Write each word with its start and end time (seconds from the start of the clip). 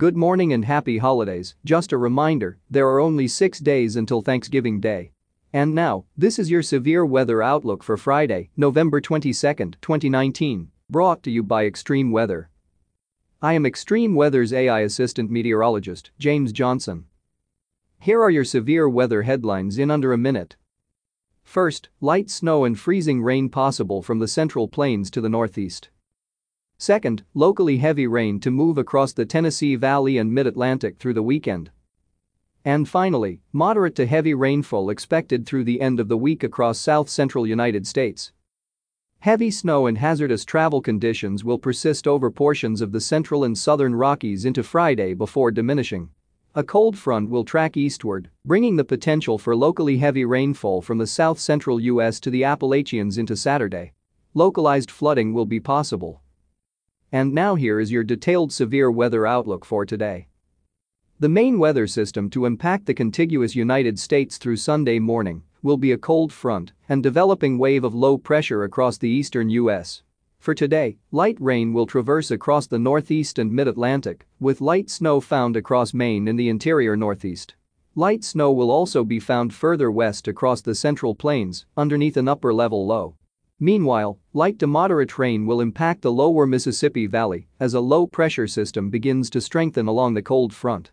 Good 0.00 0.16
morning 0.16 0.54
and 0.54 0.64
happy 0.64 0.96
holidays, 0.96 1.56
just 1.62 1.92
a 1.92 1.98
reminder, 1.98 2.58
there 2.70 2.88
are 2.88 3.00
only 3.00 3.28
six 3.28 3.58
days 3.58 3.96
until 3.96 4.22
Thanksgiving 4.22 4.80
Day. 4.80 5.12
And 5.52 5.74
now, 5.74 6.06
this 6.16 6.38
is 6.38 6.50
your 6.50 6.62
severe 6.62 7.04
weather 7.04 7.42
outlook 7.42 7.82
for 7.82 7.98
Friday, 7.98 8.48
November 8.56 9.02
22, 9.02 9.34
2019, 9.34 10.70
brought 10.88 11.22
to 11.24 11.30
you 11.30 11.42
by 11.42 11.66
Extreme 11.66 12.12
Weather. 12.12 12.48
I 13.42 13.52
am 13.52 13.66
Extreme 13.66 14.14
Weather's 14.14 14.54
AI 14.54 14.80
assistant 14.80 15.30
meteorologist, 15.30 16.12
James 16.18 16.50
Johnson. 16.50 17.04
Here 17.98 18.22
are 18.22 18.30
your 18.30 18.46
severe 18.46 18.88
weather 18.88 19.24
headlines 19.24 19.76
in 19.76 19.90
under 19.90 20.14
a 20.14 20.16
minute. 20.16 20.56
First, 21.42 21.90
light 22.00 22.30
snow 22.30 22.64
and 22.64 22.80
freezing 22.80 23.20
rain 23.20 23.50
possible 23.50 24.00
from 24.00 24.18
the 24.18 24.28
central 24.28 24.66
plains 24.66 25.10
to 25.10 25.20
the 25.20 25.28
northeast. 25.28 25.90
Second, 26.82 27.24
locally 27.34 27.76
heavy 27.76 28.06
rain 28.06 28.40
to 28.40 28.50
move 28.50 28.78
across 28.78 29.12
the 29.12 29.26
Tennessee 29.26 29.76
Valley 29.76 30.16
and 30.16 30.32
mid-Atlantic 30.32 30.96
through 30.98 31.12
the 31.12 31.22
weekend. 31.22 31.70
And 32.64 32.88
finally, 32.88 33.42
moderate 33.52 33.94
to 33.96 34.06
heavy 34.06 34.32
rainfall 34.32 34.88
expected 34.88 35.44
through 35.44 35.64
the 35.64 35.82
end 35.82 36.00
of 36.00 36.08
the 36.08 36.16
week 36.16 36.42
across 36.42 36.78
south-central 36.78 37.46
United 37.46 37.86
States. 37.86 38.32
Heavy 39.18 39.50
snow 39.50 39.88
and 39.88 39.98
hazardous 39.98 40.46
travel 40.46 40.80
conditions 40.80 41.44
will 41.44 41.58
persist 41.58 42.06
over 42.06 42.30
portions 42.30 42.80
of 42.80 42.92
the 42.92 43.00
central 43.00 43.44
and 43.44 43.58
southern 43.58 43.94
Rockies 43.94 44.46
into 44.46 44.62
Friday 44.62 45.12
before 45.12 45.50
diminishing. 45.50 46.08
A 46.54 46.64
cold 46.64 46.96
front 46.96 47.28
will 47.28 47.44
track 47.44 47.76
eastward, 47.76 48.30
bringing 48.46 48.76
the 48.76 48.84
potential 48.84 49.36
for 49.36 49.54
locally 49.54 49.98
heavy 49.98 50.24
rainfall 50.24 50.80
from 50.80 50.96
the 50.96 51.06
south-central 51.06 51.78
U.S. 51.78 52.18
to 52.20 52.30
the 52.30 52.44
Appalachians 52.44 53.18
into 53.18 53.36
Saturday. 53.36 53.92
Localized 54.32 54.90
flooding 54.90 55.34
will 55.34 55.44
be 55.44 55.60
possible. 55.60 56.22
And 57.12 57.32
now 57.32 57.56
here 57.56 57.80
is 57.80 57.90
your 57.90 58.04
detailed 58.04 58.52
severe 58.52 58.90
weather 58.90 59.26
outlook 59.26 59.64
for 59.64 59.84
today. 59.84 60.28
The 61.18 61.28
main 61.28 61.58
weather 61.58 61.86
system 61.86 62.30
to 62.30 62.46
impact 62.46 62.86
the 62.86 62.94
contiguous 62.94 63.54
United 63.54 63.98
States 63.98 64.38
through 64.38 64.56
Sunday 64.56 64.98
morning 64.98 65.42
will 65.62 65.76
be 65.76 65.92
a 65.92 65.98
cold 65.98 66.32
front 66.32 66.72
and 66.88 67.02
developing 67.02 67.58
wave 67.58 67.84
of 67.84 67.94
low 67.94 68.16
pressure 68.16 68.64
across 68.64 68.96
the 68.96 69.10
eastern 69.10 69.50
U.S. 69.50 70.02
For 70.38 70.54
today, 70.54 70.96
light 71.10 71.36
rain 71.38 71.74
will 71.74 71.84
traverse 71.84 72.30
across 72.30 72.66
the 72.66 72.78
northeast 72.78 73.38
and 73.38 73.52
mid-Atlantic, 73.52 74.26
with 74.38 74.62
light 74.62 74.88
snow 74.88 75.20
found 75.20 75.56
across 75.56 75.92
Maine 75.92 76.26
in 76.26 76.36
the 76.36 76.48
interior 76.48 76.96
northeast. 76.96 77.54
Light 77.94 78.24
snow 78.24 78.50
will 78.50 78.70
also 78.70 79.04
be 79.04 79.20
found 79.20 79.52
further 79.52 79.90
west 79.90 80.26
across 80.28 80.62
the 80.62 80.74
central 80.74 81.14
plains, 81.14 81.66
underneath 81.76 82.16
an 82.16 82.28
upper-level 82.28 82.86
low. 82.86 83.16
Meanwhile, 83.62 84.18
light 84.32 84.58
to 84.60 84.66
moderate 84.66 85.18
rain 85.18 85.44
will 85.44 85.60
impact 85.60 86.00
the 86.00 86.10
lower 86.10 86.46
Mississippi 86.46 87.06
Valley 87.06 87.46
as 87.60 87.74
a 87.74 87.80
low-pressure 87.80 88.46
system 88.46 88.88
begins 88.88 89.28
to 89.28 89.40
strengthen 89.42 89.86
along 89.86 90.14
the 90.14 90.22
cold 90.22 90.54
front. 90.54 90.92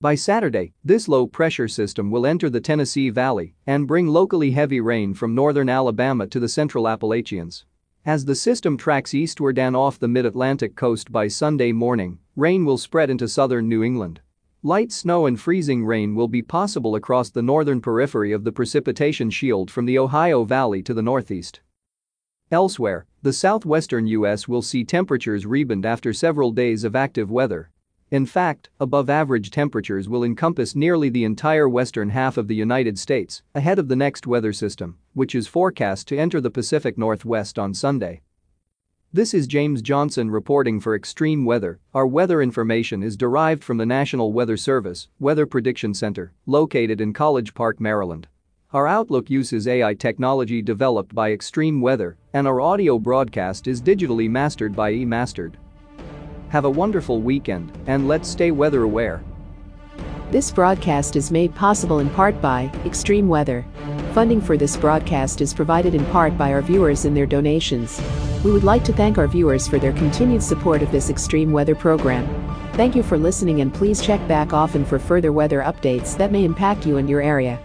By 0.00 0.16
Saturday, 0.16 0.72
this 0.84 1.06
low-pressure 1.06 1.68
system 1.68 2.10
will 2.10 2.26
enter 2.26 2.50
the 2.50 2.60
Tennessee 2.60 3.10
Valley 3.10 3.54
and 3.64 3.86
bring 3.86 4.08
locally 4.08 4.50
heavy 4.50 4.80
rain 4.80 5.14
from 5.14 5.36
northern 5.36 5.68
Alabama 5.68 6.26
to 6.26 6.40
the 6.40 6.48
central 6.48 6.88
Appalachians. 6.88 7.64
As 8.04 8.24
the 8.24 8.34
system 8.34 8.76
tracks 8.76 9.14
eastward 9.14 9.56
and 9.56 9.76
off 9.76 10.00
the 10.00 10.08
mid-Atlantic 10.08 10.74
coast 10.74 11.12
by 11.12 11.28
Sunday 11.28 11.70
morning, 11.70 12.18
rain 12.34 12.64
will 12.64 12.78
spread 12.78 13.08
into 13.08 13.28
southern 13.28 13.68
New 13.68 13.84
England. 13.84 14.20
Light 14.64 14.90
snow 14.90 15.26
and 15.26 15.38
freezing 15.38 15.84
rain 15.84 16.16
will 16.16 16.26
be 16.26 16.42
possible 16.42 16.96
across 16.96 17.30
the 17.30 17.42
northern 17.42 17.80
periphery 17.80 18.32
of 18.32 18.42
the 18.42 18.50
precipitation 18.50 19.30
shield 19.30 19.70
from 19.70 19.86
the 19.86 19.96
Ohio 19.96 20.42
Valley 20.42 20.82
to 20.82 20.92
the 20.92 21.02
northeast. 21.02 21.60
Elsewhere, 22.50 23.04
the 23.20 23.32
southwestern 23.32 24.06
U.S. 24.06 24.48
will 24.48 24.62
see 24.62 24.82
temperatures 24.82 25.44
rebound 25.44 25.84
after 25.84 26.14
several 26.14 26.50
days 26.50 26.82
of 26.82 26.96
active 26.96 27.30
weather. 27.30 27.70
In 28.10 28.24
fact, 28.24 28.70
above 28.80 29.10
average 29.10 29.50
temperatures 29.50 30.08
will 30.08 30.24
encompass 30.24 30.74
nearly 30.74 31.10
the 31.10 31.24
entire 31.24 31.68
western 31.68 32.08
half 32.08 32.38
of 32.38 32.48
the 32.48 32.54
United 32.54 32.98
States 32.98 33.42
ahead 33.54 33.78
of 33.78 33.88
the 33.88 33.96
next 33.96 34.26
weather 34.26 34.54
system, 34.54 34.96
which 35.12 35.34
is 35.34 35.46
forecast 35.46 36.08
to 36.08 36.16
enter 36.16 36.40
the 36.40 36.50
Pacific 36.50 36.96
Northwest 36.96 37.58
on 37.58 37.74
Sunday. 37.74 38.22
This 39.12 39.34
is 39.34 39.46
James 39.46 39.82
Johnson 39.82 40.30
reporting 40.30 40.80
for 40.80 40.94
Extreme 40.94 41.44
Weather. 41.44 41.80
Our 41.92 42.06
weather 42.06 42.40
information 42.40 43.02
is 43.02 43.18
derived 43.18 43.62
from 43.62 43.76
the 43.76 43.84
National 43.84 44.32
Weather 44.32 44.56
Service 44.56 45.08
Weather 45.18 45.44
Prediction 45.44 45.92
Center, 45.92 46.32
located 46.46 46.98
in 46.98 47.12
College 47.12 47.52
Park, 47.52 47.78
Maryland. 47.78 48.26
Our 48.74 48.86
Outlook 48.86 49.30
uses 49.30 49.66
AI 49.66 49.94
technology 49.94 50.60
developed 50.60 51.14
by 51.14 51.32
Extreme 51.32 51.80
Weather, 51.80 52.18
and 52.34 52.46
our 52.46 52.60
audio 52.60 52.98
broadcast 52.98 53.66
is 53.66 53.80
digitally 53.80 54.28
mastered 54.28 54.76
by 54.76 54.92
eMastered. 54.92 55.54
Have 56.50 56.66
a 56.66 56.70
wonderful 56.70 57.22
weekend, 57.22 57.72
and 57.86 58.06
let's 58.06 58.28
stay 58.28 58.50
weather 58.50 58.82
aware. 58.82 59.24
This 60.30 60.50
broadcast 60.50 61.16
is 61.16 61.30
made 61.30 61.54
possible 61.54 62.00
in 62.00 62.10
part 62.10 62.42
by 62.42 62.70
Extreme 62.84 63.26
Weather. 63.26 63.64
Funding 64.12 64.42
for 64.42 64.58
this 64.58 64.76
broadcast 64.76 65.40
is 65.40 65.54
provided 65.54 65.94
in 65.94 66.04
part 66.06 66.36
by 66.36 66.52
our 66.52 66.60
viewers 66.60 67.06
and 67.06 67.16
their 67.16 67.24
donations. 67.24 67.98
We 68.44 68.52
would 68.52 68.64
like 68.64 68.84
to 68.84 68.92
thank 68.92 69.16
our 69.16 69.28
viewers 69.28 69.66
for 69.66 69.78
their 69.78 69.94
continued 69.94 70.42
support 70.42 70.82
of 70.82 70.92
this 70.92 71.08
extreme 71.08 71.52
weather 71.52 71.74
program. 71.74 72.26
Thank 72.74 72.94
you 72.94 73.02
for 73.02 73.16
listening 73.16 73.62
and 73.62 73.72
please 73.72 74.02
check 74.02 74.20
back 74.28 74.52
often 74.52 74.84
for 74.84 74.98
further 74.98 75.32
weather 75.32 75.62
updates 75.62 76.18
that 76.18 76.32
may 76.32 76.44
impact 76.44 76.84
you 76.84 76.98
and 76.98 77.08
your 77.08 77.22
area. 77.22 77.58